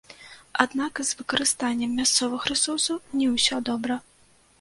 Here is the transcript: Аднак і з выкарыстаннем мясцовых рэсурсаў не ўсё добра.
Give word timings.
Аднак 0.63 1.01
і 1.01 1.03
з 1.09 1.19
выкарыстаннем 1.19 1.91
мясцовых 1.99 2.47
рэсурсаў 2.53 2.97
не 3.21 3.27
ўсё 3.35 3.61
добра. 3.69 3.99